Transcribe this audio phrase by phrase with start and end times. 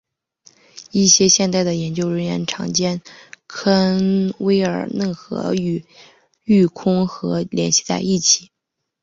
[0.89, 2.99] 一些现代的研究人员常将
[3.45, 5.85] 科恩威尔嫩河与
[6.43, 8.49] 育空河联系在一起。